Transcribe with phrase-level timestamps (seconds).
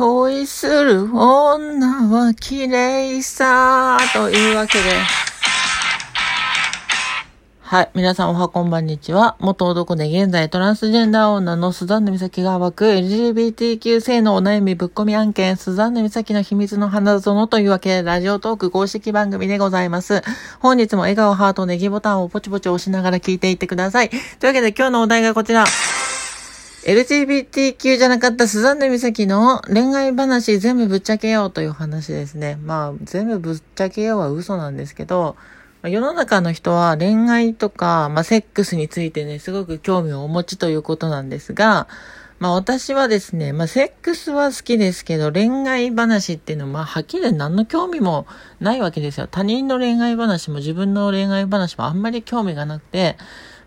[0.00, 4.84] 恋する女は綺麗さというわけで。
[7.60, 7.90] はい。
[7.94, 9.36] 皆さんおはこんばんにちは。
[9.40, 20.22] 元男で現在トランスジェンダー女のスザンヌ美咲が暴く LGBTQ 性のお悩みぶっ込み案件、スザンヌ美咲の秘密の花園というわけで、ラジオトーク公式番組でございます。
[20.60, 24.08] 本日も笑顔、ハート、ネギボタンをポチポチ押しながら聞いていってください。
[24.08, 25.66] というわけで今日のお題がこちら。
[26.84, 32.58] LGBTQ じゃなかったスザンヌ美咲の恋愛話全部ぶっちゃけようという話ですね。
[32.62, 35.36] まあ、全部ぶっちゃけようは嘘なんですけど、
[35.82, 41.86] 世の中の人は恋愛とか、まあ、セックスについてね、すごく興味をお持ちということなんですが、
[42.40, 48.26] まあ私はですね、まあセックスは好きですけど、恋愛話っていうのは、まあはっきり何の興味も
[48.60, 49.28] ないわけですよ。
[49.30, 53.18] 他人の恋愛話も自分の恋愛話もあんまり興味がなくて、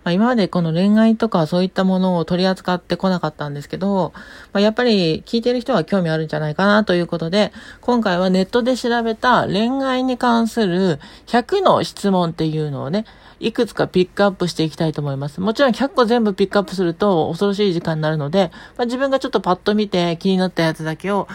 [0.03, 4.13] まあ、今までこの恋愛とかそういったものを取り扱ってこなかったんですけど、
[4.51, 13.05] まあ、やっぱり聞いてる人は興味あるんじゃないかなということで、今回はネットで調べた恋愛に関する100の質問っていうのをね、
[13.39, 15.41] いくつかピックアップしていきたいと思います。
[15.41, 21.27] もちろん100個全部ピックアップすると恐ろしい時間になるので、まあ、自分がちょっとパッと見て気になったやつだけを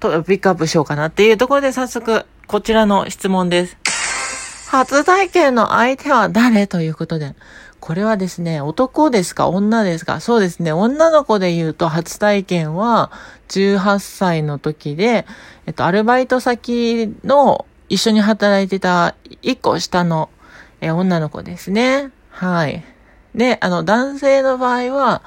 [0.00, 3.76] とピックアップしようかなっていうところで早速こちらの質問です。
[4.70, 7.34] 初体験の相手は誰ということで。
[7.86, 13.12] これはですね、男ですか女ですかそうですね、女の子で言うと初体験は
[13.46, 15.24] 18歳の時で、
[15.66, 20.30] えっと、アルバイト先の一緒に働いてた1個下の、
[20.80, 22.10] え女の子ですね。
[22.30, 22.82] はい。
[23.36, 25.22] で、あの、男性の場合は、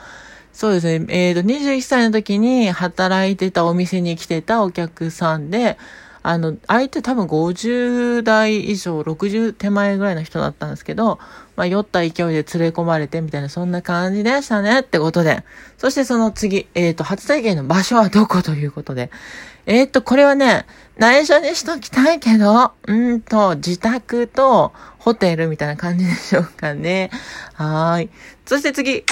[0.52, 5.78] そうですね、えっ、ー、と、21歳の時に働いてたお店に来てたお客さんで、
[6.22, 11.20] あの、相手多分50代以上、60手前ぐらいの人だったんですけど、
[11.56, 15.44] まあ、酔った勢いで連れ込まれてみたいな、そんな感じでしたねってことで。
[15.78, 19.12] そしてその次、えっ、ー、と、初体験の場所はどこということで。
[19.66, 20.66] えっ、ー、と、これはね、
[20.98, 27.12] 内緒にしときたいけど、うんと、自宅とホテルみたいな感じでしょうかね。
[27.54, 28.10] はーい。
[28.46, 29.06] そして次、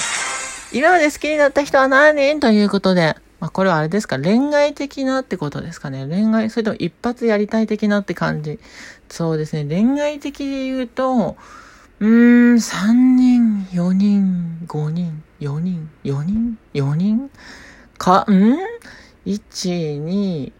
[0.74, 2.16] 今まで好きになった人は何？
[2.16, 3.16] 人ということで。
[3.40, 8.60] まあ、これはあれですか恋愛的なってことですかね恋愛、それとも一発やりたい的なって感じ。
[9.10, 9.66] そうですね。
[9.66, 11.38] 恋愛的で言うと、
[12.00, 17.30] うーん、3人、4人、5人、4人、4人、4人？
[17.98, 18.58] か、ん
[19.26, 20.52] ?1、2、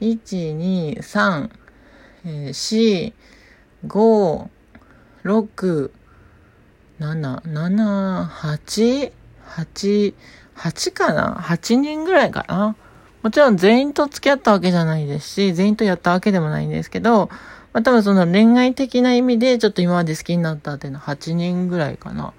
[0.00, 1.50] 1、2、3、
[2.24, 3.12] えー、4、
[3.86, 4.48] 5、
[5.24, 5.90] 6、
[6.98, 9.12] 7、7、8、
[9.56, 10.14] 8、
[10.56, 12.76] 8かな ?8 人ぐらいかな？
[13.22, 17.28] もちろん全員と付き合ったわけじゃないですし、全員とやったわけでもないんですけど、
[17.72, 22.32] まあ多分その恋愛的な意味でちょっと今まで好きになったっていうのは8人ぐらいかな。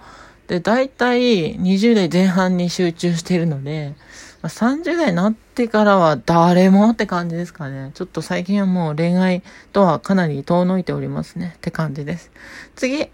[0.47, 3.95] で、大体20代前半に集中してるので、
[4.41, 7.91] まあ、30代になってからは誰もって感じですかね。
[7.93, 9.41] ちょっと最近はもう恋愛
[9.71, 12.29] とはかなり遠のいておりますねって感じです。
[12.75, 13.07] 次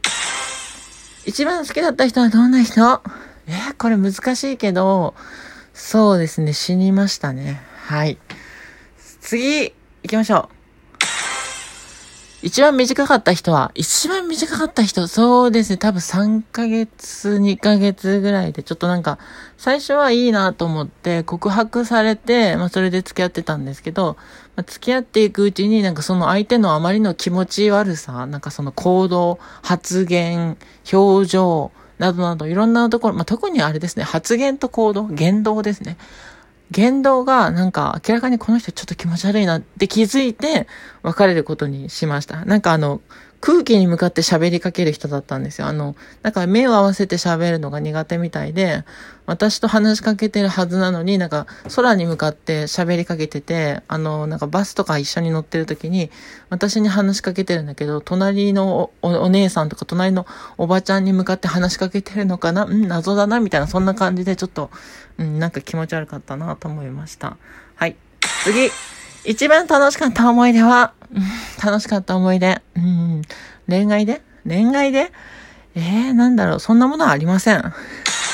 [1.26, 2.82] 一番好きだった人はどんな人？
[3.50, 5.16] えー、これ難しいけど、
[5.74, 7.60] そうですね、死にましたね。
[7.88, 8.20] はい。
[9.22, 9.74] 次、行
[10.08, 10.60] きましょう。
[12.44, 19.18] 一番短かった人は、一番短かった人、そうですね、多分3ヶ月、2ヶ月ぐらいで、ちょっとなんか、
[19.58, 24.16] 最初はいいなと思って告白されて、まあそれで付き合ってたんですけど、
[24.56, 30.58] まあ、付き合っていくうちになんかその相手のあまりの気持ち悪さ、なんかその行動、発言、
[30.94, 35.98] 表情、などなどいろんなところ、まあ、特にあれですね、発言と行動、言動ですね。
[36.72, 40.68] 言動がなんか明らかにこの人ちょっと気持ち悪いなって気づいて
[41.02, 42.46] 別れることにしました。
[42.46, 43.02] なんかあの、
[43.42, 45.68] 空気に向かって喋りかける人だったんですよ。
[45.68, 48.84] あの、なんか目を合わせて喋るのが苦手みたいで、
[49.26, 56.12] 私と話しかけてるはずなのに、なんか空に向かって喋りかけてて、あの、なんかバスとか一緒に乗ってる時に、
[56.50, 60.26] 私に話しかけてるんだけど、隣のお姉さんとか隣の
[60.58, 62.66] おばちゃんに向かって話しかけてるのかな？
[62.66, 64.70] うん、謎だなみたいな、そんな感じでちょっと、
[65.18, 67.38] うん、なんか気持ち悪かったなと思いました。
[67.76, 67.96] はい。
[68.44, 68.70] 次
[69.26, 70.94] 一番楽しかった思い出は、
[71.64, 72.62] 楽しかった思い出。
[72.76, 73.22] うん、
[73.68, 74.22] 恋愛で？
[74.48, 75.12] 恋愛で？
[75.76, 77.74] えー、なんだろう、そんなものはありません。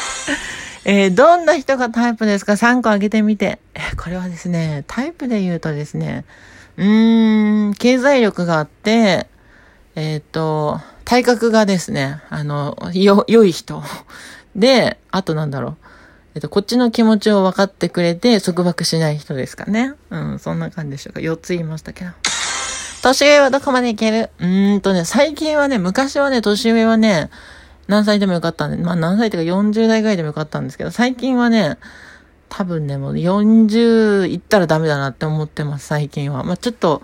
[0.85, 3.59] えー、どんな人がタイプですか ?3 個挙げてみて。
[3.73, 6.25] え、これはですね、タイプで言うとですね、
[6.77, 9.27] うーん、経済力があって、
[9.95, 13.81] えっ、ー、と、体格がですね、あの、よ、良い人。
[14.55, 15.77] で、あとなんだろう。
[16.35, 19.93] えっと、こっちの気持ちを分かってくれて束縛しない人ですかね。
[20.09, 21.21] うん、そんな感じでしょうか。
[21.21, 22.11] 4つ言いましたけど。
[23.01, 24.29] 年上はどこまでいける？
[24.39, 27.29] うーんとね、最近はね、昔はね、年上はね、
[27.87, 31.77] 何歳でもよかったんで、まあ何歳とか40代ぐらいでもよかったんですけど、最近はね、
[32.49, 36.43] 多分ね、もう40いったらダメだなって思ってます、最近は。
[36.43, 37.01] まあ、ちょっと、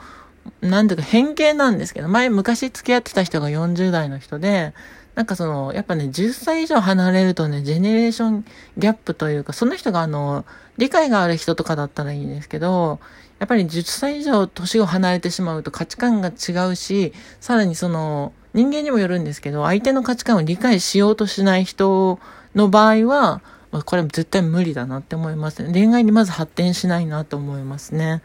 [0.61, 4.73] なんていうか偏見なんですけど、前昔付き合ってた人が40代の人で、
[5.15, 8.45] なんかその、やっぱね、10歳以上離れるとね、ジェネレーション
[8.77, 10.45] ギャップというか、その人があの、
[10.77, 12.99] 理解がある人とかだったらいいんですけど、
[13.39, 22.19] やっぱり10歳以上年を離れてしまうと価値観が違うし、さらにその、人間にもよるんですけど、相手の価値観を理解しようとしない人
[22.55, 23.41] の場合は、
[23.85, 25.71] これ絶対無理だなって思いますね。
[25.71, 28.21] 恋愛にまず発展しないなと思いますね。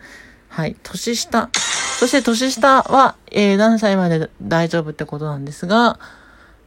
[0.48, 0.76] はい。
[0.82, 1.50] 年下。
[1.98, 5.98] そして年下は、えー、何歳まで大丈夫ってことなんですが、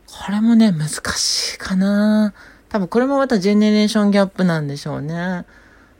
[0.07, 2.33] これもね、難しいかな
[2.69, 5.45] 多分これもまたジェネレーションギャップなんでしょうね。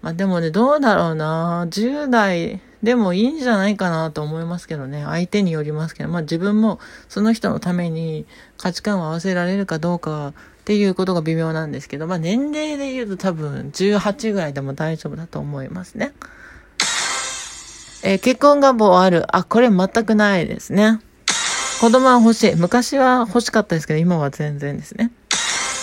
[0.01, 5.03] まあでもね、どうだろうな10代でもいいんじゃないかなと思いますけどね。
[5.05, 6.09] 相手によりますけど。
[6.09, 8.25] まあ自分もその人のために
[8.57, 10.33] 価値観を合わせられるかどうかっ
[10.65, 16.13] ていうことが微妙なんですけど、まあ年齢で言うと多分18ぐらいでも大丈夫だと思いますね。
[18.03, 19.25] えー、結婚願望ある。
[19.35, 20.99] あ、これ全くないですね。
[21.81, 22.55] 子供は欲しい。
[22.55, 25.11] 昔は欲しかったですけど、今は全然ですね。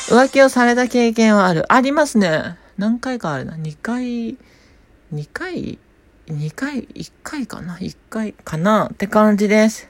[0.09, 1.73] 浮気をされた経験はある。
[1.73, 2.57] ありますね。
[2.79, 3.55] 何回かあるな。
[3.55, 4.37] 2回、
[5.15, 5.79] 2回、
[6.29, 9.89] 2回、1回かな ?1 回かなって感じです。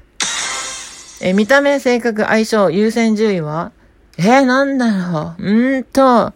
[1.21, 3.73] え見た目、性格、相性、優先順位は？
[4.19, 5.43] えー、なんだろう。
[5.43, 6.33] うーんと、は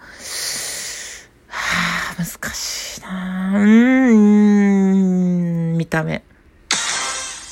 [1.48, 3.89] あ、難しいなうん、
[5.90, 6.22] た目。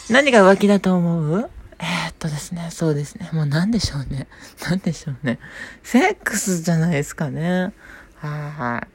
[0.09, 1.51] 何が浮気だと思う？
[1.81, 3.29] えー、っとですね、そうですね。
[3.33, 4.27] もう何でしょうね。
[4.69, 5.39] 何でしょうね。
[5.83, 7.73] セックスじゃないですかね。
[8.17, 8.89] はいはい。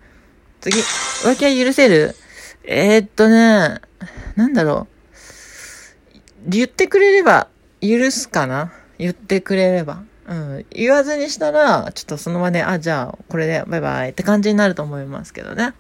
[0.60, 2.16] 次、浮気は許せる？
[2.64, 3.80] えー、っとね、
[4.36, 6.48] なんだろう。
[6.48, 7.48] 言ってくれれば
[7.80, 8.74] 許すかな？
[8.98, 10.04] 言ってくれれば。
[10.28, 10.66] うん。
[10.72, 15.74] 言わずにしたら、ちょっとその場で、あ、じゃあ、これでバイバイって感じになると思いますけどね。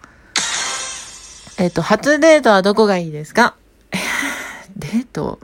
[1.57, 3.55] えっ、と、初デートはどこがいいですか？
[4.75, 5.39] デート？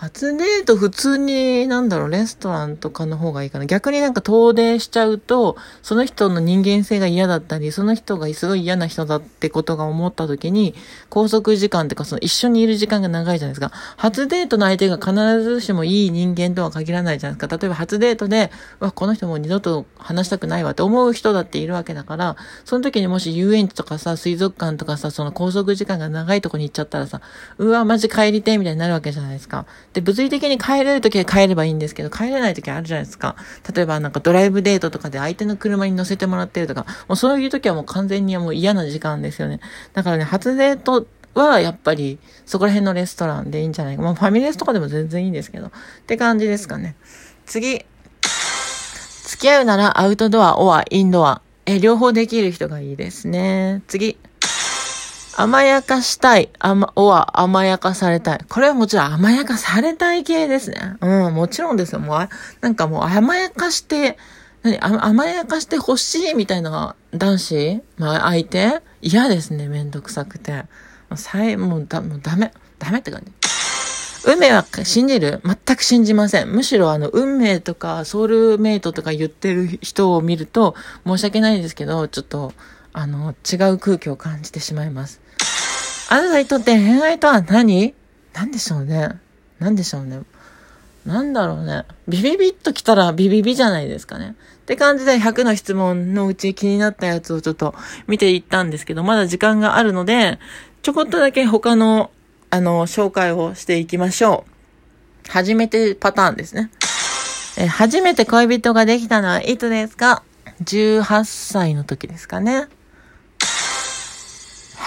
[0.00, 3.66] 初デート普通に、なんだろう、レストランとかの方がいいかな。
[3.66, 10.76] 逆になんか遠出しちゃうと、その人の人間性が嫌だったり、その人がすごい嫌な人だってことが思った時に、
[11.10, 13.72] 拘束時間ってかその一緒にいる時間が長いじゃないですか。
[13.96, 15.12] 初デートの相手が必
[15.42, 17.56] ずしもいい人間とは限らないじゃないですか。
[17.56, 27.20] 例えば初デートで、わ、この人もう二度と話したくないわって思う人だっているわけだから、その時にもし遊園地とかさ、水族館とかさ、その拘束時間が長いとこに行っちゃったらさ、
[27.58, 29.66] うわ、マジ帰りてみたいになるわけじゃないですか。
[29.98, 33.34] で、物理的に帰れるときは帰ればいいんですけど、帰れないときあるじゃないですか。
[33.74, 39.58] 例えばなんかドライブデートとかで相手の車に乗せてもらってるとか、もうそういうときはもう完全にもう嫌な時間ですよね。
[39.92, 44.02] だからね、初デートはやっぱりそこら辺のレストランでいいんじゃないか。
[44.02, 45.66] まあファミレスとかでも全然いいんですけど。
[45.66, 45.70] っ
[46.06, 46.94] て感じですかね。
[47.44, 47.84] 次。
[49.24, 51.42] 付き合うならアウトドア、オア、インドア。
[51.66, 53.82] え、両方できる人がいいですね。
[53.88, 54.16] 次。
[55.40, 58.40] 甘やかしたい、甘、おは甘やかされたい。
[58.48, 60.96] これはもちろん甘やかされたい系ですね。
[61.00, 62.00] うん、もちろんですよ。
[62.00, 62.28] もう、
[62.60, 64.18] なんかもう甘やかして、
[64.64, 68.82] 何甘やかして欲しいみたいな男子まあ、相手？
[69.00, 70.64] 嫌ですね、めんどくさくて。
[71.14, 72.52] さえ、もうだ、もうダメ。
[72.80, 73.30] ダメって感じ。
[74.26, 75.40] 運命は信じる？
[75.44, 76.48] 全く信じません。
[76.48, 80.74] むしろあの、運命とかソウルメイトとか言ってる人を見ると、
[81.06, 82.52] 申し訳ないですけど、ちょっと、
[82.92, 85.20] あの、違う空気を感じてしまいます。
[86.08, 87.94] あなたにとって恋愛とは何？
[88.32, 89.20] 何でしょうね。
[89.58, 90.20] 何でしょうね。
[91.04, 91.84] なんだろうね。
[92.06, 94.34] ビビビッと来たらビビビじゃないですかね。
[94.62, 97.74] って感じで100の質問のうち気になったやつをちょっと
[98.06, 100.38] 見ていったんですけど、まだ時間があるので、
[100.82, 102.10] ちょこっとだけ他の、
[102.50, 104.44] あの、紹介をしていきましょ
[105.26, 105.30] う。
[105.30, 106.70] 初めてパターンですね。
[107.58, 110.22] え初めて恋人ができたのはいつですか
[110.62, 112.68] ?18 歳の時ですかね。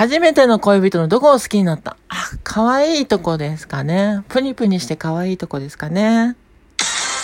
[0.01, 1.95] 初めての恋人のどこを好きになった？
[2.09, 4.23] あ、可愛いとこですかね。
[4.29, 6.35] プニプニして可愛いとこですかね。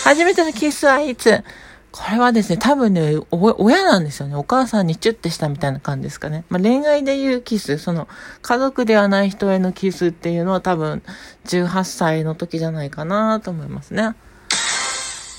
[0.04, 1.44] 初めてのキスはいつ？
[1.92, 4.36] これはですね、多分ね、親なんですよね。
[4.36, 6.46] お母さんにチュッてしたみたいな感じですかね。
[6.50, 8.08] まあ、恋愛で言うキス、その、
[8.44, 11.02] 家族ではない人へのキスっていうのは多分、
[11.46, 14.14] 18歳の時じゃないかなと思いますね。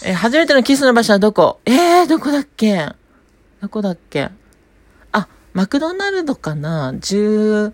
[0.05, 1.61] え初めてのキスの場所はどこ？
[1.67, 2.89] えー、どこだっけ？
[3.63, 4.29] どこだっけ？
[5.53, 7.73] マクドナルドかな ?18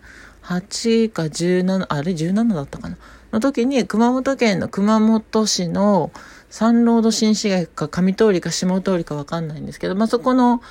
[1.12, 2.96] か17、あれ？17だったかな？
[3.32, 6.12] の時に熊本県の熊本市の
[6.50, 10.62] サンロード新市街か上通りか下通りかわかんないんですけど、まあ、そこの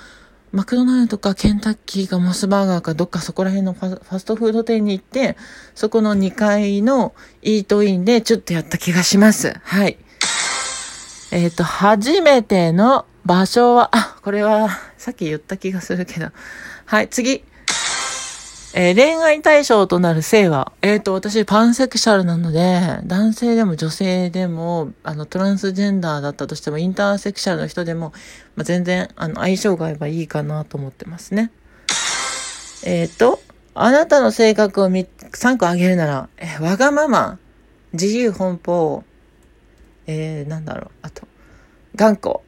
[0.54, 5.36] マクドナルドかケンタッキーかモスバーガーかどっかそこら辺のファストフード店に行って、
[5.74, 9.60] そこの2階のイートインでちょっとやった気がします。
[9.64, 9.98] はい。
[11.32, 16.28] えっ、ー、と、初めての場所は、あ、これはさっき言った気がするけど、
[16.86, 17.44] はい、次。
[18.76, 28.14] えー、恋愛対象となる性は、えっ、ー、と、私パンセクシャルなので、男性でも女性でも、あの、トランスジェンダーだったとしても、インターセクシャルの人でも、
[28.56, 31.52] まあ、全然、あの、相性が合えばいいかなと思ってますね。
[32.84, 33.40] えっ、ー、と、
[33.76, 35.06] あなたの性格を3
[35.60, 37.38] 個挙げるなら、えわがまま、
[37.92, 39.04] 自由奔放、
[40.08, 41.28] えー、なんだろう、あと、
[41.96, 42.40] 頑固。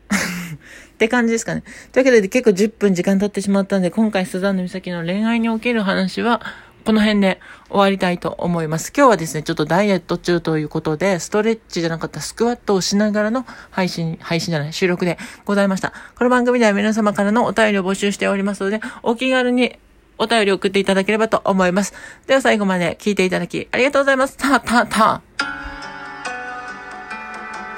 [0.55, 1.63] って感じですかね。
[1.91, 6.41] というわけで結構10分時間経ってしまったんで、今回スザンヌ美咲の恋愛における話は、
[6.85, 8.93] この辺で終わりたいと思います。
[8.95, 15.93] 今日はですね、ちょっとダイエット中ということで、ストレッチじゃなかったスクワットをしながらの配信、配信じゃない、収録でございました。
[16.15, 19.79] この番組では皆様からのお便りを募集しておりますので、お気軽に
[20.17, 21.93] お便りを送っていただければと思います。
[22.27, 24.37] では最後まで聞いていただきありがとうございます。
[24.37, 25.21] た、た、た。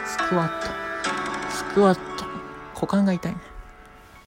[0.05, 0.67] スクワット。
[1.49, 2.16] スクワット。
[2.77, 3.46] 股間が痛い。